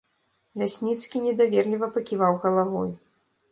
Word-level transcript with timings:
Лясніцкі 0.61 1.21
недаверліва 1.27 1.91
паківаў 1.99 2.43
галавой. 2.47 2.91